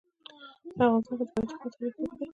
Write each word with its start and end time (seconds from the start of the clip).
په 0.77 0.83
افغانستان 0.85 1.05
کې 1.19 1.25
د 1.29 1.29
پکتیکا 1.31 1.67
تاریخ 1.73 1.93
اوږد 1.97 2.13
دی. 2.19 2.25